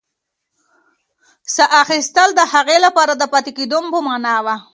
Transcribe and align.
ساه 1.55 1.69
اخیستل 1.83 2.29
د 2.35 2.41
هغې 2.53 2.77
لپاره 2.85 3.13
د 3.17 3.23
پاتې 3.33 3.51
کېدو 3.57 3.77
په 3.93 3.99
مانا 4.07 4.35
وه. 4.45 4.55